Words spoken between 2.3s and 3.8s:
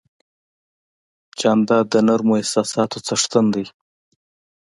احساساتو څښتن دی.